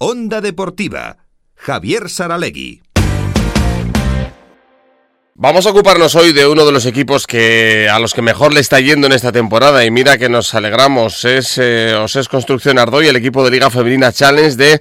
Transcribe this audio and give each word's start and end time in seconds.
Onda 0.00 0.40
Deportiva. 0.40 1.16
Javier 1.56 2.08
Saralegui. 2.08 2.82
Vamos 5.34 5.66
a 5.66 5.70
ocuparnos 5.70 6.14
hoy 6.14 6.32
de 6.32 6.46
uno 6.46 6.64
de 6.64 6.70
los 6.70 6.86
equipos 6.86 7.26
que 7.26 7.88
a 7.90 7.98
los 7.98 8.14
que 8.14 8.22
mejor 8.22 8.54
le 8.54 8.60
está 8.60 8.78
yendo 8.78 9.08
en 9.08 9.12
esta 9.12 9.32
temporada 9.32 9.84
y 9.84 9.90
mira 9.90 10.16
que 10.16 10.28
nos 10.28 10.54
alegramos, 10.54 11.24
es 11.24 11.58
eh, 11.58 11.96
Osés 11.96 12.28
Construcción 12.28 12.78
Ardoy, 12.78 13.08
el 13.08 13.16
equipo 13.16 13.44
de 13.44 13.50
Liga 13.50 13.70
Femenina 13.70 14.12
Challenge 14.12 14.56
de 14.56 14.80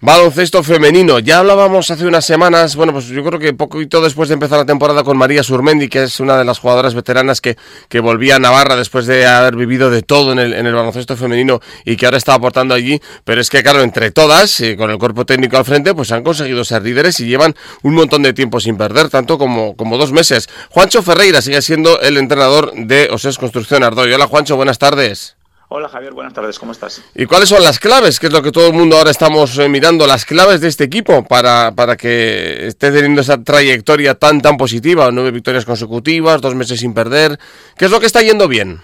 Baloncesto 0.00 0.62
femenino. 0.62 1.18
Ya 1.20 1.38
hablábamos 1.38 1.90
hace 1.90 2.06
unas 2.06 2.26
semanas, 2.26 2.76
bueno, 2.76 2.92
pues 2.92 3.06
yo 3.06 3.24
creo 3.24 3.40
que 3.40 3.54
poquito 3.54 4.02
después 4.02 4.28
de 4.28 4.34
empezar 4.34 4.58
la 4.58 4.66
temporada 4.66 5.02
con 5.04 5.16
María 5.16 5.42
Surmendi, 5.42 5.88
que 5.88 6.02
es 6.02 6.20
una 6.20 6.36
de 6.36 6.44
las 6.44 6.58
jugadoras 6.58 6.94
veteranas 6.94 7.40
que, 7.40 7.56
que 7.88 8.00
volvía 8.00 8.36
a 8.36 8.38
Navarra 8.38 8.76
después 8.76 9.06
de 9.06 9.26
haber 9.26 9.56
vivido 9.56 9.88
de 9.88 10.02
todo 10.02 10.32
en 10.32 10.38
el, 10.38 10.52
en 10.52 10.66
el 10.66 10.74
baloncesto 10.74 11.16
femenino 11.16 11.60
y 11.86 11.96
que 11.96 12.04
ahora 12.04 12.18
está 12.18 12.34
aportando 12.34 12.74
allí. 12.74 13.00
Pero 13.24 13.40
es 13.40 13.48
que, 13.48 13.62
claro, 13.62 13.82
entre 13.82 14.10
todas, 14.10 14.60
y 14.60 14.76
con 14.76 14.90
el 14.90 14.98
cuerpo 14.98 15.24
técnico 15.24 15.56
al 15.56 15.64
frente, 15.64 15.94
pues 15.94 16.12
han 16.12 16.22
conseguido 16.22 16.62
ser 16.64 16.82
líderes 16.82 17.18
y 17.20 17.26
llevan 17.26 17.54
un 17.82 17.94
montón 17.94 18.22
de 18.22 18.34
tiempo 18.34 18.60
sin 18.60 18.76
perder, 18.76 19.08
tanto 19.08 19.38
como, 19.38 19.76
como 19.76 19.96
dos 19.96 20.12
meses. 20.12 20.48
Juancho 20.68 21.02
Ferreira 21.02 21.40
sigue 21.40 21.62
siendo 21.62 22.00
el 22.00 22.18
entrenador 22.18 22.72
de 22.74 23.08
Osés 23.10 23.38
Construcción 23.38 23.82
Ardoy. 23.82 24.12
Hola, 24.12 24.26
Juancho, 24.26 24.56
buenas 24.56 24.78
tardes. 24.78 25.35
Hola 25.68 25.88
Javier, 25.88 26.12
buenas 26.12 26.32
tardes, 26.32 26.60
¿cómo 26.60 26.70
estás? 26.70 27.02
¿Y 27.16 27.26
cuáles 27.26 27.48
son 27.48 27.60
las 27.60 27.80
claves? 27.80 28.20
Que 28.20 28.28
es 28.28 28.32
lo 28.32 28.40
que 28.40 28.52
todo 28.52 28.68
el 28.68 28.72
mundo 28.72 28.96
ahora 28.96 29.10
estamos 29.10 29.58
eh, 29.58 29.68
mirando, 29.68 30.06
las 30.06 30.24
claves 30.24 30.60
de 30.60 30.68
este 30.68 30.84
equipo 30.84 31.24
para, 31.24 31.72
para 31.74 31.96
que 31.96 32.68
esté 32.68 32.92
teniendo 32.92 33.20
esa 33.20 33.42
trayectoria 33.42 34.14
tan 34.14 34.40
tan 34.40 34.56
positiva, 34.56 35.10
nueve 35.10 35.32
victorias 35.32 35.64
consecutivas, 35.64 36.40
dos 36.40 36.54
meses 36.54 36.78
sin 36.78 36.94
perder. 36.94 37.40
¿Qué 37.76 37.86
es 37.86 37.90
lo 37.90 37.98
que 37.98 38.06
está 38.06 38.22
yendo 38.22 38.46
bien? 38.46 38.78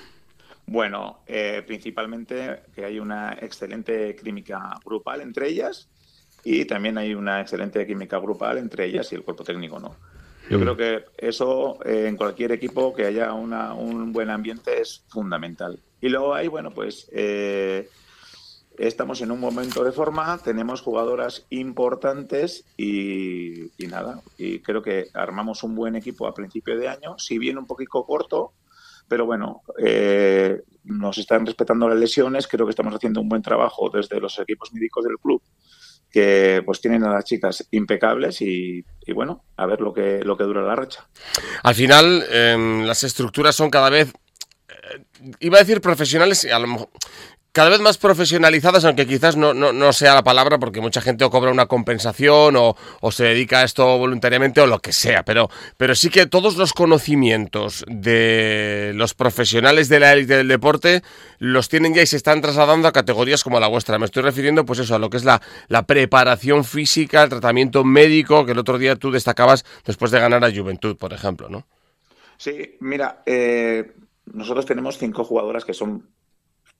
Bueno, 0.66 1.20
eh, 1.28 1.62
principalmente 1.64 2.62
que 2.74 2.84
hay 2.84 2.98
una 2.98 3.38
excelente 3.40 4.16
química 4.16 4.70
grupal 4.84 5.20
entre 5.20 5.50
ellas 5.50 5.88
y 6.42 6.64
también 6.64 6.98
hay 6.98 7.14
una 7.14 7.42
excelente 7.42 7.86
química 7.86 8.18
grupal 8.18 8.58
entre 8.58 8.86
ellas 8.86 9.12
y 9.12 9.14
el 9.14 9.22
cuerpo 9.22 9.44
técnico, 9.44 9.78
¿no? 9.78 9.94
Yo 10.50 10.58
creo 10.58 10.76
que 10.76 11.04
eso 11.16 11.78
eh, 11.84 12.06
en 12.08 12.16
cualquier 12.16 12.50
equipo 12.50 12.92
que 12.92 13.06
haya 13.06 13.32
una, 13.32 13.72
un 13.72 14.12
buen 14.12 14.28
ambiente 14.28 14.80
es 14.80 15.04
fundamental. 15.08 15.78
Y 16.02 16.08
luego 16.08 16.34
ahí, 16.34 16.48
bueno, 16.48 16.72
pues 16.72 17.08
eh, 17.12 17.88
estamos 18.76 19.20
en 19.20 19.30
un 19.30 19.38
momento 19.38 19.84
de 19.84 19.92
forma, 19.92 20.36
tenemos 20.38 20.80
jugadoras 20.80 21.46
importantes 21.50 22.64
y, 22.76 23.70
nada, 23.78 24.20
y 24.36 24.58
creo 24.58 24.82
que 24.82 25.06
armamos 25.14 25.62
un 25.62 25.76
buen 25.76 25.94
equipo 25.94 26.26
a 26.26 26.34
principio 26.34 26.76
de 26.76 26.88
año, 26.88 27.16
si 27.18 27.38
bien 27.38 27.56
un 27.56 27.66
poquito 27.66 28.04
corto, 28.04 28.54
pero 29.06 29.26
bueno, 29.26 29.62
eh, 29.78 30.62
nos 30.82 31.18
están 31.18 31.46
respetando 31.46 31.88
las 31.88 31.98
lesiones, 31.98 32.48
creo 32.48 32.66
que 32.66 32.70
estamos 32.70 32.94
haciendo 32.94 33.20
un 33.20 33.28
buen 33.28 33.42
trabajo 33.42 33.88
desde 33.88 34.18
los 34.18 34.36
equipos 34.40 34.72
médicos 34.72 35.04
del 35.04 35.18
club 35.18 35.40
que 36.10 36.62
pues 36.66 36.80
tienen 36.80 37.04
a 37.04 37.12
las 37.12 37.24
chicas 37.24 37.66
impecables 37.70 38.42
y, 38.42 38.84
bueno, 39.14 39.44
a 39.56 39.64
ver 39.64 39.80
lo 39.80 39.94
que, 39.94 40.20
lo 40.22 40.36
que 40.36 40.44
dura 40.44 40.62
la 40.62 40.76
racha. 40.76 41.08
Al 41.62 41.74
final, 41.74 42.22
eh, 42.28 42.82
las 42.84 43.02
estructuras 43.02 43.56
son 43.56 43.70
cada 43.70 43.88
vez 43.88 44.12
iba 45.40 45.58
a 45.58 45.60
decir 45.60 45.80
profesionales, 45.80 46.44
a 46.44 46.58
lo 46.58 46.66
mejor 46.66 46.88
cada 47.52 47.68
vez 47.68 47.80
más 47.80 47.98
profesionalizadas, 47.98 48.84
aunque 48.86 49.06
quizás 49.06 49.36
no, 49.36 49.52
no, 49.52 49.74
no, 49.74 49.92
sea 49.92 50.14
la 50.14 50.24
palabra, 50.24 50.58
porque 50.58 50.80
mucha 50.80 51.02
gente 51.02 51.24
o 51.24 51.30
cobra 51.30 51.50
una 51.50 51.66
compensación 51.66 52.56
o, 52.56 52.76
o, 53.00 53.12
se 53.12 53.24
dedica 53.24 53.60
a 53.60 53.64
esto 53.64 53.98
voluntariamente 53.98 54.62
o 54.62 54.66
lo 54.66 54.78
que 54.78 54.92
sea, 54.94 55.22
pero, 55.22 55.50
pero 55.76 55.94
sí 55.94 56.08
que 56.08 56.24
todos 56.24 56.56
los 56.56 56.72
conocimientos 56.72 57.84
de 57.88 58.92
los 58.94 59.12
profesionales 59.12 59.90
de 59.90 60.00
la 60.00 60.14
élite 60.14 60.38
del 60.38 60.48
deporte 60.48 61.02
los 61.38 61.68
tienen 61.68 61.92
ya 61.92 62.00
y 62.00 62.06
se 62.06 62.16
están 62.16 62.40
trasladando 62.40 62.88
a 62.88 62.92
categorías 62.92 63.44
como 63.44 63.60
la 63.60 63.68
vuestra. 63.68 63.98
Me 63.98 64.06
estoy 64.06 64.22
refiriendo 64.22 64.64
pues 64.64 64.78
eso, 64.78 64.94
a 64.94 64.98
lo 64.98 65.10
que 65.10 65.18
es 65.18 65.24
la, 65.24 65.42
la 65.68 65.82
preparación 65.86 66.64
física, 66.64 67.22
el 67.22 67.28
tratamiento 67.28 67.84
médico, 67.84 68.46
que 68.46 68.52
el 68.52 68.58
otro 68.58 68.78
día 68.78 68.96
tú 68.96 69.10
destacabas 69.10 69.66
después 69.84 70.10
de 70.10 70.20
ganar 70.20 70.42
a 70.42 70.50
Juventud, 70.50 70.96
por 70.96 71.12
ejemplo, 71.12 71.50
¿no? 71.50 71.66
Sí, 72.38 72.76
mira, 72.80 73.22
eh, 73.26 73.92
nosotros 74.26 74.66
tenemos 74.66 74.98
cinco 74.98 75.24
jugadoras 75.24 75.64
que 75.64 75.74
son 75.74 76.08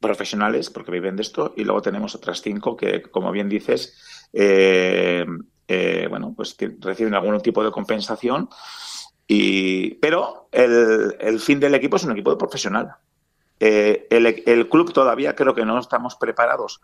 profesionales 0.00 0.70
porque 0.70 0.91
viven 0.91 1.16
de 1.16 1.22
esto 1.22 1.54
y 1.56 1.64
luego 1.64 1.82
tenemos 1.82 2.14
otras 2.14 2.42
cinco 2.42 2.76
que, 2.76 3.03
como 3.03 3.30
bien 3.30 3.48
dices, 3.48 4.28
eh, 4.32 5.25
eh, 5.69 6.06
bueno, 6.10 6.34
pues 6.36 6.56
reciben 6.80 7.14
algún 7.14 7.41
tipo 7.41 7.64
de 7.64 7.70
compensación. 7.70 8.48
Y, 9.26 9.94
pero 9.94 10.48
el, 10.53 11.41
fin 11.41 11.60
del 11.60 11.75
equipo 11.75 11.97
es 11.97 12.04
un 12.04 12.12
equipo 12.12 12.30
de 12.30 12.36
profesional. 12.36 12.97
Eh, 13.59 14.06
el, 14.10 14.42
el, 14.44 14.69
club 14.69 14.92
todavía 14.92 15.34
creo 15.34 15.54
que 15.54 15.64
no 15.64 15.78
estamos 15.78 16.16
preparados, 16.16 16.80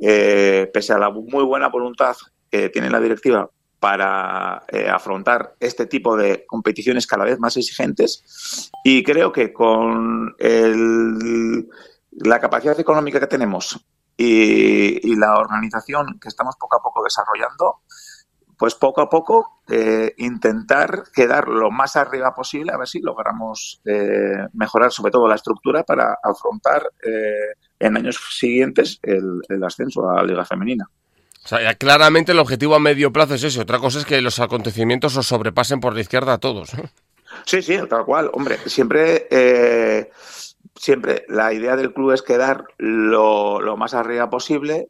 eh, 0.00 0.70
pese 0.72 0.92
a 0.92 0.98
la 0.98 1.10
muy 1.10 1.42
buena 1.44 1.68
voluntad 1.68 2.14
que 2.50 2.68
tiene 2.68 2.90
la 2.90 3.00
directiva 3.00 3.50
para 3.80 4.62
eh, 4.68 4.88
afrontar 4.88 5.56
este 5.58 5.86
tipo 5.86 6.16
de 6.16 6.44
competiciones 6.46 7.06
cada 7.06 7.24
vez 7.24 7.40
más 7.40 7.56
exigentes 7.56 8.70
y 8.84 9.02
creo 9.02 9.32
que 9.32 9.52
con 9.52 10.34
el, 10.38 11.68
la 12.12 12.38
capacidad 12.38 12.78
económica 12.78 13.18
que 13.18 13.26
tenemos 13.26 13.84
y, 14.16 15.10
y, 15.10 15.16
la 15.16 15.38
organización 15.38 16.18
que 16.20 16.28
estamos 16.28 16.56
poco 16.56 16.76
a 16.76 16.82
poco 16.82 17.02
desarrollando, 17.02 17.80
pues 18.60 18.74
poco 18.74 19.00
a 19.00 19.08
poco 19.08 19.62
eh, 19.70 20.12
intentar 20.18 21.04
quedar 21.14 21.48
lo 21.48 21.70
más 21.70 21.96
arriba 21.96 22.34
posible, 22.34 22.72
a 22.72 22.76
ver 22.76 22.86
si 22.86 23.00
logramos 23.00 23.80
eh, 23.86 24.46
mejorar 24.52 24.92
sobre 24.92 25.10
todo 25.10 25.26
la 25.26 25.36
estructura 25.36 25.82
para 25.82 26.18
afrontar 26.22 26.82
eh, 27.02 27.54
en 27.78 27.96
años 27.96 28.20
siguientes 28.38 28.98
el, 29.02 29.40
el 29.48 29.64
ascenso 29.64 30.06
a 30.10 30.16
la 30.16 30.24
Liga 30.24 30.44
Femenina. 30.44 30.84
O 31.44 31.48
sea, 31.48 31.74
claramente 31.74 32.32
el 32.32 32.38
objetivo 32.38 32.74
a 32.74 32.80
medio 32.80 33.12
plazo 33.12 33.34
es 33.34 33.42
ese. 33.42 33.60
Otra 33.60 33.78
cosa 33.78 33.98
es 33.98 34.04
que 34.04 34.20
los 34.20 34.38
acontecimientos 34.40 35.16
os 35.16 35.26
sobrepasen 35.26 35.80
por 35.80 35.94
la 35.94 36.00
izquierda 36.00 36.34
a 36.34 36.38
todos. 36.38 36.74
¿eh? 36.74 36.90
Sí, 37.46 37.62
sí, 37.62 37.78
tal 37.88 38.04
cual. 38.04 38.30
Hombre, 38.34 38.58
siempre, 38.66 39.26
eh, 39.30 40.10
siempre 40.74 41.24
la 41.28 41.52
idea 41.52 41.76
del 41.76 41.92
club 41.92 42.12
es 42.12 42.22
quedar 42.22 42.64
lo, 42.78 43.60
lo, 43.60 43.76
más 43.76 43.94
arriba 43.94 44.28
posible. 44.28 44.88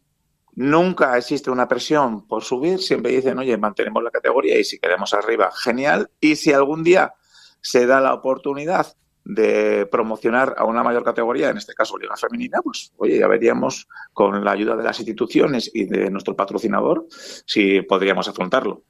Nunca 0.57 1.17
existe 1.17 1.51
una 1.51 1.69
presión 1.69 2.27
por 2.27 2.43
subir. 2.43 2.81
Siempre 2.81 3.13
dicen, 3.13 3.39
oye, 3.39 3.57
mantenemos 3.57 4.03
la 4.03 4.11
categoría 4.11 4.59
y 4.59 4.65
si 4.65 4.79
quedamos 4.81 5.15
arriba, 5.15 5.51
genial. 5.53 6.11
Y 6.21 6.35
si 6.37 6.53
algún 6.53 6.83
día 6.83 7.15
se 7.61 7.87
da 7.87 8.01
la 8.01 8.15
oportunidad 8.15 8.97
de 9.35 9.87
promocionar 9.87 10.55
a 10.57 10.65
una 10.65 10.83
mayor 10.83 11.05
categoría, 11.05 11.51
en 11.51 11.57
este 11.57 11.75
caso 11.75 11.97
Liga 11.97 12.17
Femenina, 12.17 12.59
pues 12.63 12.93
oye, 12.97 13.19
ya 13.19 13.29
veríamos 13.29 13.87
con 14.13 14.45
la 14.45 14.53
ayuda 14.53 14.77
de 14.77 14.83
las 14.83 14.99
instituciones 14.99 15.71
y 15.73 15.85
de 15.85 16.11
nuestro 16.11 16.35
patrocinador 16.35 17.07
si 17.47 17.83
podríamos 17.83 18.29
afrontarlo. 18.29 18.83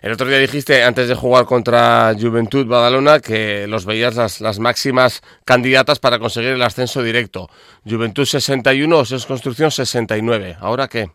El 0.00 0.12
otro 0.12 0.28
día 0.28 0.38
dijiste, 0.38 0.82
antes 0.84 1.08
de 1.08 1.14
jugar 1.14 1.46
contra 1.46 2.14
Juventud 2.18 2.66
Badalona, 2.66 3.20
que 3.20 3.66
los 3.66 3.84
veías 3.84 4.14
las, 4.16 4.40
las 4.40 4.58
máximas 4.58 5.20
candidatas 5.44 5.98
para 5.98 6.18
conseguir 6.18 6.50
el 6.50 6.62
ascenso 6.62 7.02
directo. 7.02 7.48
Juventud 7.84 8.24
61, 8.24 8.96
Oses 8.96 9.26
Construcción 9.26 9.70
69. 9.70 10.56
¿Ahora 10.60 10.88
qué? 10.88 11.10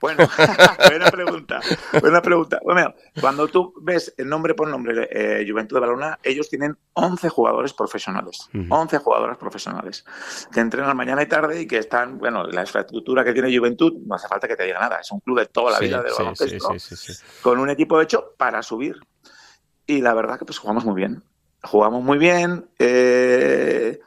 Bueno, 0.00 0.26
buena 0.88 1.10
pregunta. 1.10 1.60
Buena 2.00 2.22
pregunta. 2.22 2.58
Bueno, 2.64 2.94
cuando 3.20 3.48
tú 3.48 3.74
ves 3.82 4.14
el 4.16 4.28
nombre 4.28 4.54
por 4.54 4.66
nombre 4.68 5.08
eh, 5.10 5.46
Juventud 5.48 5.76
de 5.76 5.80
Balona, 5.80 6.18
ellos 6.22 6.48
tienen 6.48 6.76
11 6.94 7.28
jugadores 7.28 7.74
profesionales. 7.74 8.48
Uh 8.54 8.58
-huh. 8.58 8.66
11 8.70 8.98
jugadoras 8.98 9.36
profesionales 9.36 10.04
que 10.50 10.60
entrenan 10.60 10.96
mañana 10.96 11.22
y 11.22 11.26
tarde 11.26 11.60
y 11.60 11.66
que 11.66 11.78
están, 11.78 12.18
bueno, 12.18 12.44
la 12.44 12.62
infraestructura 12.62 13.22
que 13.22 13.34
tiene 13.34 13.56
Juventud, 13.56 13.92
no 14.06 14.14
hace 14.14 14.26
falta 14.26 14.48
que 14.48 14.56
te 14.56 14.64
diga 14.64 14.80
nada. 14.80 15.00
Es 15.00 15.10
un 15.12 15.20
club 15.20 15.38
de 15.38 15.46
toda 15.46 15.72
la 15.72 15.78
sí, 15.78 15.84
vida 15.84 16.02
sí, 16.08 16.14
baloncesto, 16.16 16.78
sí, 16.78 16.96
sí, 16.96 17.12
con 17.42 17.58
un 17.58 17.68
equipo 17.68 18.00
hecho 18.00 18.34
para 18.38 18.62
subir. 18.62 18.96
Y 19.86 20.00
la 20.00 20.14
verdad 20.14 20.38
que 20.38 20.46
pues 20.46 20.58
jugamos 20.58 20.84
muy 20.84 20.94
bien. 20.94 21.22
Jugamos 21.62 22.02
muy 22.02 22.16
bien. 22.16 22.70
Eh, 22.78 24.00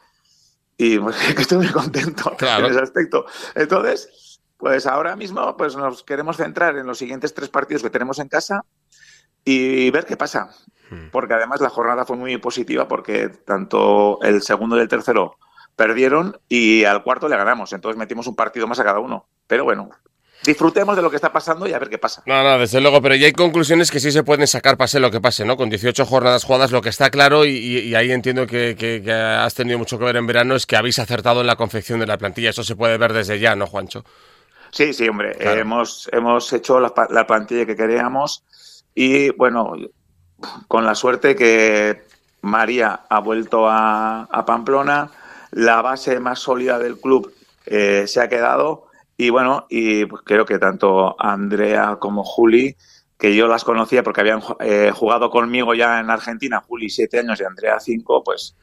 y 0.77 0.97
pues, 0.97 1.15
estoy 1.37 1.59
muy 1.59 1.69
contento 1.69 2.35
claro. 2.37 2.65
en 2.65 2.71
ese 2.71 2.81
aspecto. 2.81 3.25
Entonces, 3.53 4.09
pues 4.63 4.87
ahora 4.87 5.17
mismo 5.17 5.57
pues 5.57 5.75
nos 5.75 6.03
queremos 6.03 6.37
centrar 6.37 6.77
en 6.77 6.87
los 6.87 6.97
siguientes 6.97 7.33
tres 7.33 7.49
partidos 7.49 7.83
que 7.83 7.89
tenemos 7.89 8.17
en 8.19 8.29
casa 8.29 8.63
y 9.43 9.91
ver 9.91 10.05
qué 10.05 10.15
pasa. 10.15 10.51
Hmm. 10.89 11.09
Porque 11.11 11.33
además 11.33 11.59
la 11.59 11.67
jornada 11.67 12.05
fue 12.05 12.15
muy 12.15 12.37
positiva 12.37 12.87
porque 12.87 13.27
tanto 13.27 14.21
el 14.21 14.41
segundo 14.41 14.77
y 14.77 14.79
el 14.79 14.87
tercero 14.87 15.35
perdieron 15.75 16.39
y 16.47 16.85
al 16.85 17.03
cuarto 17.03 17.27
le 17.27 17.35
ganamos. 17.35 17.73
Entonces 17.73 17.99
metimos 17.99 18.25
un 18.25 18.37
partido 18.37 18.65
más 18.65 18.79
a 18.79 18.85
cada 18.85 18.99
uno. 18.99 19.27
Pero 19.47 19.65
bueno, 19.65 19.89
disfrutemos 20.45 20.95
de 20.95 21.01
lo 21.01 21.09
que 21.09 21.17
está 21.17 21.33
pasando 21.33 21.67
y 21.67 21.73
a 21.73 21.79
ver 21.79 21.89
qué 21.89 21.97
pasa. 21.97 22.23
No, 22.25 22.41
no, 22.41 22.57
desde 22.57 22.79
luego, 22.79 23.01
pero 23.01 23.15
ya 23.15 23.25
hay 23.25 23.33
conclusiones 23.33 23.91
que 23.91 23.99
sí 23.99 24.13
se 24.13 24.23
pueden 24.23 24.47
sacar, 24.47 24.77
pase 24.77 25.01
lo 25.01 25.11
que 25.11 25.19
pase, 25.19 25.43
¿no? 25.43 25.57
Con 25.57 25.69
18 25.69 26.05
jornadas 26.05 26.45
jugadas, 26.45 26.71
lo 26.71 26.81
que 26.81 26.87
está 26.87 27.09
claro, 27.09 27.43
y, 27.43 27.57
y 27.57 27.95
ahí 27.95 28.13
entiendo 28.13 28.47
que, 28.47 28.77
que, 28.79 29.01
que, 29.03 29.11
has 29.11 29.55
tenido 29.55 29.77
mucho 29.77 29.99
que 29.99 30.05
ver 30.05 30.15
en 30.15 30.25
verano, 30.25 30.55
es 30.55 30.65
que 30.65 30.77
habéis 30.77 30.99
acertado 30.99 31.41
en 31.41 31.47
la 31.47 31.57
confección 31.57 31.99
de 31.99 32.07
la 32.07 32.17
plantilla. 32.17 32.51
Eso 32.51 32.63
se 32.63 32.77
puede 32.77 32.97
ver 32.97 33.11
desde 33.11 33.39
ya, 33.39 33.57
¿no, 33.57 33.67
Juancho? 33.67 34.05
Sí, 34.73 34.91
sí, 34.91 35.07
hombre. 35.07 35.35
Claro. 35.35 35.57
Eh, 35.57 35.61
hemos, 35.61 36.09
hemos 36.11 36.51
hecho 36.51 36.79
la, 36.79 36.91
la, 37.11 37.27
plantilla 37.27 37.65
que 37.65 37.75
queríamos 37.75 38.43
y, 38.95 39.29
bueno, 39.29 39.73
con 40.67 40.83
la 40.83 40.95
suerte 40.95 41.35
que 41.35 42.01
María 42.41 43.05
ha 43.07 43.19
vuelto 43.19 43.69
a, 43.69 44.23
a 44.23 44.45
Pamplona, 44.45 45.11
la 45.51 45.83
base 45.83 46.19
más 46.19 46.39
sólida 46.39 46.79
del 46.79 46.99
club 46.99 47.31
eh, 47.67 48.05
se 48.07 48.19
ha 48.19 48.27
quedado 48.27 48.87
Y 49.15 49.29
bueno, 49.29 49.67
y 49.69 50.05
pues 50.05 50.23
creo 50.25 50.45
que 50.45 50.57
tanto 50.57 51.15
Andrea 51.19 51.97
como 51.99 52.23
Juli, 52.23 52.75
que 53.19 53.35
yo 53.35 53.47
las 53.47 53.63
conocía 53.63 54.01
porque 54.03 54.21
habían 54.21 54.41
eh, 54.59 54.91
jugado 54.93 55.29
conmigo 55.29 55.75
ya 55.75 55.99
en 55.99 56.09
Argentina, 56.09 56.63
Juli 56.67 56.89
siete 56.89 57.19
años 57.19 57.39
y 57.39 57.43
Andrea 57.43 57.79
cinco, 57.79 58.23
pues, 58.23 58.55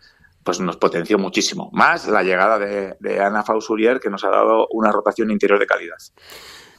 pues 0.45 0.61
nos 0.61 0.77
potenció 0.77 1.19
muchísimo. 1.19 1.71
Más 1.73 2.09
la 2.09 2.23
llegada 2.23 2.59
de, 2.59 2.97
de 3.01 3.21
Ana 3.21 3.43
Fausurier, 3.43 4.01
que 4.01 4.11
nos 4.11 4.25
ha 4.25 4.31
dado 4.31 4.67
una 4.71 4.93
rotación 4.93 5.31
interior 5.31 5.59
de 5.59 5.67
calidad. 5.67 5.97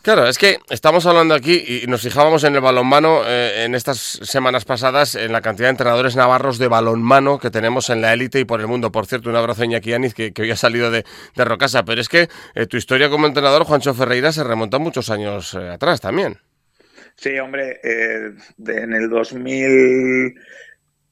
Claro, 0.01 0.27
es 0.27 0.39
que 0.39 0.57
estamos 0.71 1.05
hablando 1.05 1.35
aquí 1.35 1.83
y 1.83 1.85
nos 1.85 2.01
fijábamos 2.01 2.43
en 2.43 2.55
el 2.55 2.61
balonmano 2.61 3.21
eh, 3.23 3.65
en 3.65 3.75
estas 3.75 3.99
semanas 3.99 4.65
pasadas 4.65 5.13
en 5.13 5.31
la 5.31 5.41
cantidad 5.41 5.67
de 5.67 5.71
entrenadores 5.71 6.15
navarros 6.15 6.57
de 6.57 6.67
balonmano 6.67 7.37
que 7.37 7.51
tenemos 7.51 7.91
en 7.91 8.01
la 8.01 8.11
élite 8.11 8.39
y 8.39 8.45
por 8.45 8.61
el 8.61 8.67
mundo. 8.67 8.91
Por 8.91 9.05
cierto, 9.05 9.29
un 9.29 9.35
abrazo 9.35 9.61
a 9.61 9.65
Iñaki 9.65 9.93
Aniz 9.93 10.15
que, 10.15 10.33
que 10.33 10.41
hoy 10.41 10.49
ha 10.49 10.55
salido 10.55 10.89
de, 10.89 11.05
de 11.35 11.45
Rocasa. 11.45 11.85
Pero 11.85 12.01
es 12.01 12.09
que 12.09 12.29
eh, 12.55 12.65
tu 12.65 12.77
historia 12.77 13.11
como 13.11 13.27
entrenador, 13.27 13.63
Juancho 13.63 13.93
Ferreira, 13.93 14.31
se 14.31 14.43
remonta 14.43 14.79
muchos 14.79 15.11
años 15.11 15.53
eh, 15.53 15.69
atrás 15.69 16.01
también. 16.01 16.39
Sí, 17.15 17.37
hombre, 17.37 17.79
eh, 17.83 18.33
de, 18.57 18.77
en 18.81 18.93
el 18.93 19.07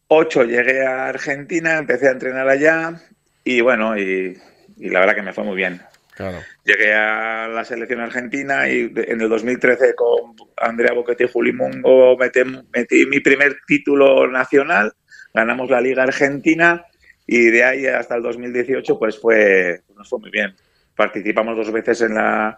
2008 0.10 0.44
llegué 0.46 0.86
a 0.86 1.08
Argentina, 1.08 1.78
empecé 1.78 2.08
a 2.08 2.12
entrenar 2.12 2.50
allá 2.50 3.00
y 3.44 3.62
bueno, 3.62 3.98
y, 3.98 4.38
y 4.78 4.90
la 4.90 5.02
verdad 5.02 5.16
que 5.16 5.22
me 5.22 5.34
fue 5.34 5.44
muy 5.44 5.56
bien. 5.56 5.82
Claro. 6.16 6.40
Llegué 6.66 6.94
a 6.94 7.48
la 7.48 7.64
selección 7.64 8.02
argentina 8.02 8.68
y 8.68 8.92
en 8.94 9.22
el 9.22 9.30
2013 9.30 9.96
con 9.96 10.36
Andrea 10.58 10.94
Boquete 10.94 11.26
y 11.26 11.30
Juli 11.32 11.54
Mungo 11.54 12.18
metí, 12.18 12.42
metí, 12.74 13.06
mi 13.06 13.22
primer 13.22 13.58
título 13.66 14.28
nacional, 14.28 14.94
ganamos 15.34 15.70
la 15.70 15.80
Liga 15.80 16.04
Argentina 16.04 16.84
y 17.26 17.46
de 17.46 17.64
ahí 17.64 17.86
hasta 17.86 18.16
el 18.16 18.24
2018 18.24 19.00
pues 19.00 19.18
fue, 19.18 19.82
nos 19.96 20.10
fue 20.10 20.20
muy 20.20 20.32
bien. 20.32 20.56
Participamos 20.96 21.56
dos 21.56 21.72
veces 21.72 22.02
en 22.02 22.16
la, 22.16 22.58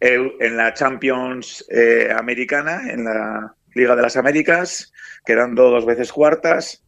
en 0.00 0.56
la 0.56 0.74
Champions 0.74 1.64
eh, 1.70 2.10
americana, 2.14 2.90
en 2.90 3.04
la 3.04 3.54
Liga 3.74 3.96
de 3.96 4.02
las 4.02 4.16
Américas, 4.16 4.92
quedando 5.24 5.70
dos 5.70 5.86
veces 5.86 6.12
cuartas. 6.12 6.82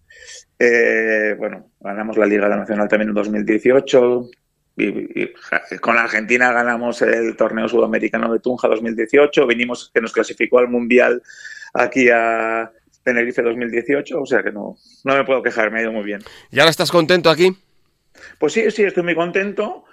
Eh, 0.62 1.34
bueno, 1.38 1.70
ganamos 1.80 2.18
la 2.18 2.26
Liga 2.26 2.46
Nacional 2.50 2.86
también 2.86 3.08
en 3.08 3.14
2018, 3.14 4.30
y, 4.76 5.22
y, 5.22 5.32
con 5.80 5.96
Argentina 5.96 6.52
ganamos 6.52 7.00
el 7.00 7.34
torneo 7.34 7.66
sudamericano 7.66 8.30
de 8.30 8.40
Tunja 8.40 8.68
2018, 8.68 9.46
vinimos 9.46 9.90
que 9.92 10.02
nos 10.02 10.12
clasificó 10.12 10.58
al 10.58 10.68
Mundial 10.68 11.22
aquí 11.72 12.10
a 12.10 12.70
Tenerife 13.02 13.40
2018, 13.40 14.20
o 14.20 14.26
sea 14.26 14.42
que 14.42 14.52
no, 14.52 14.76
no 15.04 15.16
me 15.16 15.24
puedo 15.24 15.42
quejar, 15.42 15.70
me 15.70 15.78
ha 15.78 15.82
ido 15.82 15.92
muy 15.92 16.04
bien. 16.04 16.20
¿Y 16.50 16.60
ahora 16.60 16.70
estás 16.70 16.90
contento 16.90 17.30
aquí? 17.30 17.56
Pues 18.38 18.52
sí, 18.52 18.70
sí, 18.70 18.84
estoy 18.84 19.02
muy 19.02 19.14
contento, 19.14 19.84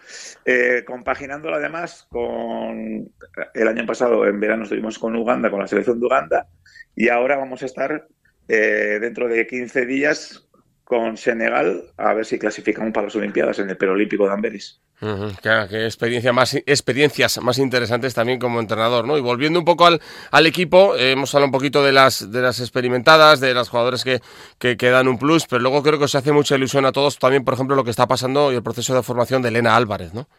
eh, 0.44 0.84
compaginándolo 0.86 1.56
además 1.56 2.08
con 2.10 3.10
el 3.54 3.68
año 3.70 3.86
pasado, 3.86 4.28
en 4.28 4.38
verano 4.42 4.64
estuvimos 4.64 5.00
con 5.00 5.16
Uganda, 5.16 5.50
con 5.50 5.62
la 5.62 5.68
selección 5.68 5.98
de 5.98 6.08
Uganda, 6.08 6.48
y 6.94 7.08
ahora 7.08 7.38
vamos 7.38 7.64
a 7.64 7.68
estar 7.68 8.06
eh, 8.50 8.98
dentro 9.00 9.28
de 9.28 9.46
15 9.46 9.86
días 9.86 10.47
con 10.88 11.18
Senegal 11.18 11.84
a 11.98 12.14
ver 12.14 12.26
si 12.26 12.40
clasificamos 12.40 12.94
para 12.94 13.08
las 13.08 13.16
Olimpiadas 13.18 13.60
en 13.60 13.70
el 13.70 13.76
Perolímpico 13.76 14.26
de 14.26 14.32
Amberes. 14.32 14.80
Uh 15.02 15.06
-huh, 15.06 15.42
claro, 15.42 15.68
qué 15.68 15.84
experiencia 15.84 16.32
más, 16.32 16.56
experiencias 16.56 17.42
más 17.42 17.58
interesantes 17.58 18.14
también 18.14 18.40
como 18.40 18.62
entrenador, 18.62 19.06
¿no? 19.06 19.18
Y 19.18 19.22
volviendo 19.22 19.60
un 19.60 19.66
poco 19.66 19.86
al, 19.86 20.00
al 20.32 20.46
equipo, 20.48 20.96
eh, 20.96 21.12
hemos 21.12 21.36
hablado 21.36 21.48
un 21.48 21.52
poquito 21.52 21.84
de 21.84 21.92
las, 21.92 22.32
de 22.32 22.42
las 22.42 22.62
experimentadas, 22.62 23.42
de 23.42 23.54
las 23.54 23.68
jugadores 23.68 24.06
que, 24.06 24.22
que, 24.60 24.78
que, 24.78 24.90
dan 24.90 25.10
un 25.10 25.20
plus, 25.20 25.46
pero 25.46 25.62
luego 25.62 25.84
creo 25.84 26.00
que 26.00 26.08
se 26.08 26.20
hace 26.20 26.32
mucha 26.32 26.56
ilusión 26.56 26.86
a 26.86 26.94
todos 26.94 27.20
también, 27.20 27.44
por 27.44 27.56
ejemplo, 27.56 27.76
lo 27.76 27.84
que 27.84 27.92
está 27.92 28.08
pasando 28.08 28.54
y 28.54 28.56
el 28.56 28.64
proceso 28.64 28.96
de 28.96 29.04
formación 29.04 29.42
de 29.42 29.50
Elena 29.50 29.76
Álvarez, 29.76 30.14
¿no? 30.14 30.30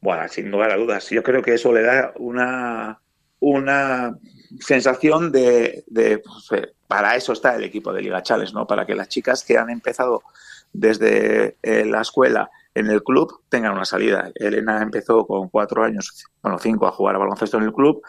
Bueno, 0.00 0.26
sin 0.30 0.50
lugar 0.50 0.70
a 0.70 0.76
dudas. 0.76 1.10
Yo 1.10 1.22
creo 1.22 1.42
que 1.42 1.52
eso 1.52 1.74
le 1.74 1.82
da 1.82 2.14
una, 2.16 3.00
una 3.38 4.16
sensación 4.60 5.32
de, 5.32 5.84
pues, 6.24 6.68
para 6.86 7.16
eso 7.16 7.32
está 7.32 7.56
el 7.56 7.64
equipo 7.64 7.92
de 7.92 8.02
Liga 8.02 8.22
Chales, 8.22 8.52
¿no? 8.52 8.66
Para 8.66 8.86
que 8.86 8.94
las 8.94 9.08
chicas 9.08 9.44
que 9.44 9.58
han 9.58 9.70
empezado 9.70 10.22
desde 10.72 11.56
eh, 11.62 11.84
la 11.84 12.00
escuela 12.00 12.50
en 12.74 12.88
el 12.88 13.02
club 13.02 13.42
tengan 13.48 13.72
una 13.72 13.84
salida. 13.84 14.30
Elena 14.34 14.82
empezó 14.82 15.26
con 15.26 15.48
cuatro 15.48 15.84
años, 15.84 16.26
bueno, 16.42 16.58
cinco 16.58 16.86
a 16.86 16.92
jugar 16.92 17.14
a 17.14 17.18
baloncesto 17.18 17.58
en 17.58 17.64
el 17.64 17.72
club 17.72 18.02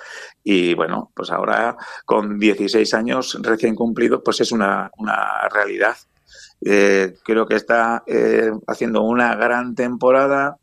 y 0.44 0.74
bueno, 0.74 1.12
pues 1.16 1.32
ahora 1.32 1.78
con 2.06 2.40
16 2.40 2.94
años 2.96 3.38
recién 3.42 3.76
cumplido, 3.76 4.24
pues 4.24 4.42
es 4.42 4.52
una, 4.52 4.90
una 4.98 5.48
realidad. 5.50 5.96
Eh, 6.62 7.16
creo 7.24 7.46
que 7.46 7.56
está 7.56 8.04
eh, 8.08 8.52
haciendo 8.68 9.04
una 9.04 9.36
gran 9.36 9.76
temporada, 9.76 10.58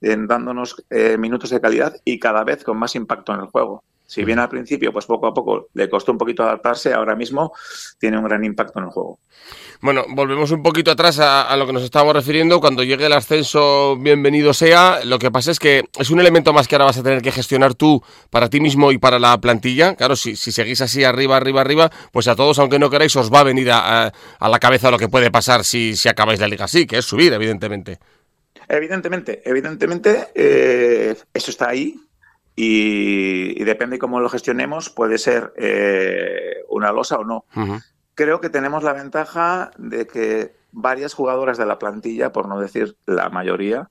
dándonos 0.00 0.82
eh, 0.88 1.18
minutos 1.18 1.50
de 1.50 1.60
calidad 1.60 1.94
y 2.04 2.18
cada 2.18 2.42
vez 2.44 2.64
con 2.64 2.78
más 2.78 2.94
impacto 2.94 3.34
en 3.34 3.40
el 3.40 3.46
juego. 3.46 3.84
Si 4.10 4.24
bien 4.24 4.40
al 4.40 4.48
principio, 4.48 4.92
pues 4.92 5.06
poco 5.06 5.28
a 5.28 5.32
poco 5.32 5.68
le 5.72 5.88
costó 5.88 6.10
un 6.10 6.18
poquito 6.18 6.42
adaptarse, 6.42 6.92
ahora 6.92 7.14
mismo 7.14 7.52
tiene 7.96 8.18
un 8.18 8.24
gran 8.24 8.42
impacto 8.42 8.80
en 8.80 8.86
el 8.86 8.90
juego. 8.90 9.20
Bueno, 9.80 10.04
volvemos 10.08 10.50
un 10.50 10.64
poquito 10.64 10.90
atrás 10.90 11.20
a, 11.20 11.42
a, 11.42 11.56
lo 11.56 11.64
que 11.64 11.72
nos 11.72 11.84
estábamos 11.84 12.16
refiriendo. 12.16 12.60
Cuando 12.60 12.82
llegue 12.82 13.06
el 13.06 13.12
ascenso, 13.12 13.96
bienvenido 13.96 14.52
sea. 14.52 14.98
Lo 15.04 15.20
que 15.20 15.30
pasa 15.30 15.52
es 15.52 15.60
que 15.60 15.84
es 15.96 16.10
un 16.10 16.18
elemento 16.18 16.52
más 16.52 16.66
que 16.66 16.74
ahora 16.74 16.86
vas 16.86 16.98
a 16.98 17.04
tener 17.04 17.22
que 17.22 17.30
gestionar 17.30 17.76
tú 17.76 18.02
para 18.30 18.50
ti 18.50 18.58
mismo 18.58 18.90
y 18.90 18.98
para 18.98 19.20
la 19.20 19.40
plantilla. 19.40 19.94
Claro, 19.94 20.16
si, 20.16 20.34
si 20.34 20.50
seguís 20.50 20.80
así 20.80 21.04
arriba, 21.04 21.36
arriba, 21.36 21.60
arriba, 21.60 21.88
pues 22.10 22.26
a 22.26 22.34
todos, 22.34 22.58
aunque 22.58 22.80
no 22.80 22.90
queráis, 22.90 23.14
os 23.14 23.32
va 23.32 23.40
a 23.40 23.44
venir 23.44 23.70
a, 23.70 24.06
a, 24.06 24.12
a 24.40 24.48
la 24.48 24.58
cabeza 24.58 24.90
lo 24.90 24.98
que 24.98 25.08
puede 25.08 25.30
pasar 25.30 25.62
si, 25.62 25.94
si 25.94 26.08
acabáis 26.08 26.40
la 26.40 26.48
liga 26.48 26.64
así, 26.64 26.84
que 26.84 26.98
es 26.98 27.04
subir, 27.04 27.32
evidentemente. 27.32 28.00
Evidentemente, 28.68 29.40
evidentemente, 29.44 30.28
eh, 30.34 31.14
eso 31.32 31.50
está 31.52 31.68
ahí, 31.68 31.94
y, 32.56 33.60
y, 33.60 33.64
depende 33.64 33.98
cómo 33.98 34.20
lo 34.20 34.28
gestionemos, 34.28 34.90
puede 34.90 35.18
ser 35.18 35.52
eh, 35.56 36.64
una 36.68 36.92
losa 36.92 37.18
o 37.18 37.24
no. 37.24 37.44
Uh 37.54 37.60
-huh. 37.60 37.84
Creo 38.14 38.40
que 38.40 38.50
tenemos 38.50 38.82
la 38.82 38.92
ventaja 38.92 39.70
de 39.78 40.06
que 40.06 40.54
varias 40.72 41.14
jugadoras 41.14 41.58
de 41.58 41.66
la 41.66 41.78
plantilla, 41.78 42.32
por 42.32 42.48
no 42.48 42.60
decir 42.60 42.96
la 43.06 43.30
mayoría, 43.30 43.90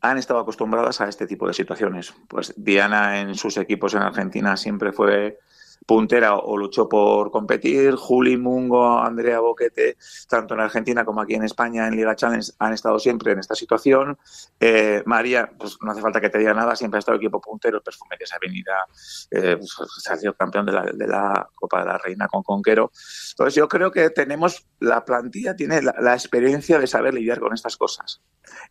han 0.00 0.18
estado 0.18 0.40
acostumbradas 0.40 1.00
a 1.00 1.08
este 1.08 1.26
tipo 1.26 1.46
de 1.46 1.54
situaciones. 1.54 2.14
Pues 2.28 2.54
Diana 2.56 3.20
en 3.20 3.34
sus 3.34 3.56
equipos 3.56 3.94
en 3.94 4.02
Argentina 4.02 4.56
siempre 4.56 4.92
fue 4.92 5.38
puntera 5.86 6.36
o, 6.36 6.56
luchó 6.56 6.88
por 6.88 7.30
competir. 7.30 7.94
Juli 7.96 8.36
Mungo, 8.36 8.98
Andrea 8.98 9.40
Boquete, 9.40 9.96
tanto 10.28 10.54
en 10.54 10.60
Argentina 10.60 11.04
como 11.04 11.20
aquí 11.20 11.34
en 11.34 11.44
España 11.44 11.86
en 11.86 11.96
Liga 11.96 12.14
Challenge 12.14 12.52
han 12.58 12.72
estado 12.72 12.98
siempre 12.98 13.32
en 13.32 13.38
esta 13.38 13.54
situación. 13.54 14.18
Eh, 14.58 15.02
María, 15.06 15.50
pues 15.58 15.78
no 15.82 15.90
hace 15.92 16.00
falta 16.00 16.20
que 16.20 16.30
te 16.30 16.38
diga 16.38 16.54
nada, 16.54 16.76
siempre 16.76 16.98
ha 16.98 17.00
estado 17.00 17.18
equipo 17.18 17.40
puntero, 17.40 17.78
el 17.78 17.82
perfume 17.82 18.16
de 18.18 18.24
esa 18.24 18.36
avenida, 18.36 18.86
eh, 19.30 19.56
pues, 19.56 20.08
ha 20.08 20.16
sido 20.16 20.34
campeón 20.34 20.66
de 20.66 20.72
la, 20.72 21.48
Copa 21.54 21.80
de 21.80 21.86
la 21.86 21.98
Reina 21.98 22.28
con 22.28 22.42
Conquero. 22.42 22.92
Entonces 23.30 23.54
yo 23.54 23.68
creo 23.68 23.90
que 23.90 24.10
tenemos, 24.10 24.66
la 24.78 25.04
plantilla 25.04 25.56
tiene 25.56 25.82
la, 25.82 26.14
experiencia 26.14 26.78
de 26.78 26.86
saber 26.86 27.14
lidiar 27.14 27.40
con 27.40 27.54
estas 27.54 27.76
cosas. 27.76 28.22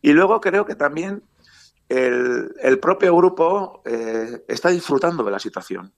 Y 0.02 0.12
luego 0.12 0.40
creo 0.40 0.64
que 0.64 0.74
también 0.74 1.22
el, 1.88 2.54
el 2.60 2.78
propio 2.78 3.16
grupo 3.16 3.82
eh, 3.84 4.44
está 4.48 4.70
disfrutando 4.70 5.24
de 5.24 5.30
la 5.30 5.38
situación 5.38 5.92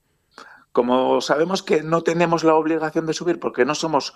como 0.73 1.21
sabemos 1.21 1.63
que 1.63 1.83
no 1.83 2.01
tenemos 2.01 2.43
la 2.43 2.55
obligación 2.55 3.05
de 3.05 3.13
subir 3.13 3.39
porque 3.39 3.63
no 3.63 3.75
somos, 3.75 4.15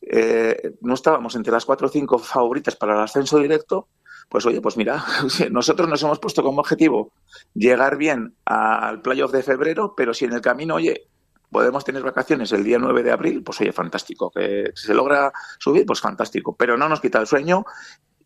eh, 0.00 0.76
no 0.80 0.94
estábamos 0.94 1.34
entre 1.34 1.52
las 1.52 1.66
cuatro 1.66 1.88
o 1.88 1.90
cinco 1.90 2.18
favoritas 2.18 2.76
para 2.76 2.94
el 2.94 3.00
ascenso 3.00 3.38
directo, 3.38 3.88
pues 4.28 4.46
oye, 4.46 4.60
pues 4.60 4.76
mira, 4.76 5.04
nosotros 5.50 5.88
nos 5.88 6.02
hemos 6.02 6.20
puesto 6.20 6.42
como 6.42 6.60
objetivo 6.60 7.12
llegar 7.54 7.96
bien 7.96 8.36
al 8.44 9.02
playoff 9.02 9.32
de 9.32 9.42
febrero, 9.42 9.94
pero 9.96 10.14
si 10.14 10.24
en 10.24 10.32
el 10.32 10.40
camino, 10.40 10.76
oye, 10.76 11.08
podemos 11.50 11.84
tener 11.84 12.02
vacaciones 12.02 12.52
el 12.52 12.64
día 12.64 12.78
9 12.78 13.02
de 13.02 13.12
abril, 13.12 13.42
pues 13.42 13.60
oye, 13.60 13.72
fantástico. 13.72 14.30
Que 14.30 14.72
si 14.74 14.86
se 14.86 14.94
logra 14.94 15.32
subir, 15.58 15.86
pues 15.86 16.00
fantástico. 16.00 16.56
Pero 16.56 16.76
no 16.76 16.88
nos 16.88 17.00
quita 17.00 17.20
el 17.20 17.26
sueño 17.26 17.64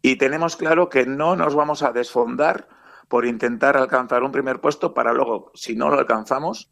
y 0.03 0.17
tenemos 0.17 0.57
claro 0.57 0.89
que 0.89 1.07
no 1.07 1.37
nos 1.37 1.55
vamos 1.55 1.83
a 1.83 1.93
desfondar 1.93 2.69
por 3.09 3.27
intentar 3.27 3.77
alcanzar 3.77 4.23
un 4.23 4.33
primer 4.33 4.61
puesto 4.61 4.95
para 4.95 5.13
luego, 5.13 5.51
si 5.55 5.75
no 5.75 5.91
lo 5.91 5.99
alcanzamos, 5.99 6.71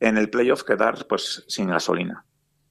en 0.00 0.16
el 0.16 0.30
playoff 0.30 0.62
quedar 0.62 1.06
pues 1.06 1.44
sin 1.48 1.68
gasolina. 1.68 2.24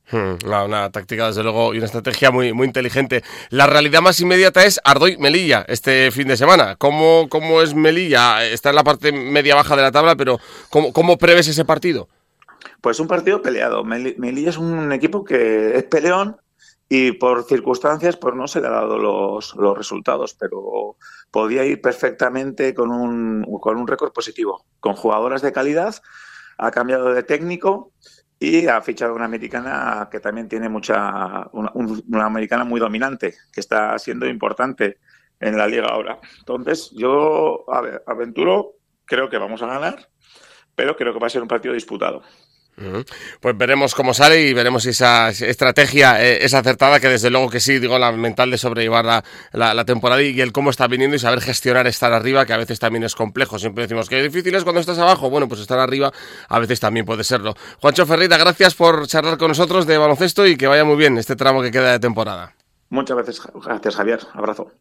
Hmm, 0.10 0.38
una, 0.46 0.63
una, 0.63 0.89
táctica, 0.89 1.27
desde 1.27 1.43
luego, 1.43 1.74
y 1.74 1.77
una 1.77 1.86
estrategia 1.86 2.31
muy, 2.31 2.53
muy 2.53 2.65
inteligente. 2.65 3.24
La 3.50 3.67
realidad 3.67 4.01
más 4.01 4.19
inmediata 4.22 4.65
es 4.65 4.79
Ardoy-Melilla 4.86 5.65
este 5.67 6.12
fin 6.12 6.29
de 6.29 6.38
semana. 6.38 6.77
¿Cómo, 6.77 7.27
¿Cómo 7.29 7.62
es 7.62 7.75
Melilla? 7.75 8.46
Está 8.46 8.69
en 8.69 8.75
la 8.75 8.86
parte 8.86 9.12
media-baja 9.12 9.75
de 9.75 9.81
la 9.81 9.91
tabla, 9.91 10.15
pero 10.15 10.39
¿cómo, 10.69 10.93
¿cómo 10.93 11.17
prevés 11.17 11.50
ese 11.50 11.65
partido? 11.65 12.07
Pues 12.79 13.01
un 13.01 13.07
partido 13.07 13.41
peleado. 13.41 13.84
Melilla 13.84 14.50
es 14.50 14.57
un 14.57 14.93
equipo 14.93 15.25
que 15.25 15.77
es 15.77 15.84
peleón 15.84 16.38
y 16.88 17.12
por 17.13 17.43
circunstancias 17.43 18.15
pues 18.15 18.34
no 18.34 18.48
se 18.48 18.62
le 18.62 18.67
ha 18.67 18.72
dado 18.72 18.98
los, 18.98 19.55
los 19.55 19.77
resultados, 19.77 20.36
pero 20.39 20.96
podía 21.31 21.65
ir 21.65 21.81
perfectamente 21.81 22.74
con 22.74 22.91
un, 22.91 23.46
con 23.60 23.75
un 23.75 23.88
récord 23.88 24.13
positivo, 24.13 24.65
con 24.79 24.93
jugadoras 24.93 25.41
de 25.41 25.51
calidad 25.51 25.96
ha 26.57 26.71
cambiado 26.71 27.13
de 27.13 27.23
técnico 27.23 27.93
y 28.39 28.67
ha 28.67 28.81
fichado 28.81 29.15
una 29.15 29.25
americana 29.25 30.07
que 30.11 30.19
también 30.19 30.47
tiene 30.47 30.69
mucha, 30.69 31.47
una, 31.53 31.71
una, 31.73 32.25
americana 32.25 32.63
muy 32.63 32.79
dominante, 32.79 33.33
que 33.51 33.59
está 33.59 33.97
siendo 33.97 34.27
importante 34.27 34.99
en 35.39 35.57
la 35.57 35.67
liga 35.67 35.87
ahora. 35.87 36.19
Entonces, 36.39 36.91
yo 36.95 37.65
a 37.67 37.81
ver, 37.81 38.03
aventuro 38.05 38.75
creo 39.05 39.29
que 39.29 39.37
vamos 39.37 39.61
a 39.61 39.67
ganar, 39.67 40.07
pero 40.75 40.95
creo 40.95 41.13
que 41.13 41.19
va 41.19 41.27
a 41.27 41.31
ser 41.31 41.41
un 41.41 41.47
partido 41.47 41.73
disputado. 41.73 42.21
Pues 43.39 43.57
veremos 43.57 43.96
cómo 43.96 44.13
sale 44.13 44.41
y 44.41 44.53
veremos 44.53 44.84
si 44.84 44.89
esa 44.89 45.29
estrategia 45.29 46.24
eh, 46.24 46.46
es 46.46 46.53
acertada, 46.53 47.00
que 47.00 47.07
desde 47.10 47.31
luego 47.31 47.50
que 47.50 47.60
sí, 47.60 47.79
digo, 47.79 47.98
la 47.98 48.12
mental 48.12 48.51
de 48.51 48.57
sobrellevar 48.60 49.24
la, 49.51 49.86
temporada 49.86 50.22
y 50.22 50.39
el 50.41 50.51
cómo 50.51 50.69
está 50.69 50.88
viniendo 50.88 51.15
y 51.15 51.19
saber 51.19 51.41
gestionar 51.41 51.88
estar 51.88 52.13
arriba, 52.13 52.46
que 52.46 52.53
a 52.53 52.57
veces 52.57 52.79
también 52.79 53.03
es 53.03 53.15
complejo. 53.15 53.57
Siempre 53.57 53.84
decimos 53.84 54.10
que 54.10 54.22
difícil 54.22 54.53
es 54.53 54.63
cuando 54.63 54.79
estás 54.79 55.00
abajo. 55.00 55.29
Bueno, 55.29 55.48
pues 55.48 55.62
estar 55.62 55.79
arriba 55.79 56.12
a 56.50 56.60
veces 56.60 56.79
también 56.79 57.05
puede 57.05 57.24
serlo. 57.24 57.55
Juancho 57.81 58.05
Ferreira, 58.05 58.38
gracias 58.38 58.75
por 58.75 59.07
charlar 59.07 59.38
con 59.38 59.50
nosotros 59.50 59.88
de 59.88 59.98
baloncesto 59.98 60.46
y 60.46 60.55
que 60.55 60.67
vaya 60.67 60.86
muy 60.86 60.98
bien 60.98 61.17
este 61.17 61.36
tramo 61.36 61.62
que 61.63 61.72
queda 61.72 61.93
de 61.93 62.00
temporada. 62.00 62.53
Muchas 62.89 63.17
veces, 63.17 63.41
gracias 63.65 63.96
Javier. 63.96 64.19
Abrazo. 64.34 64.72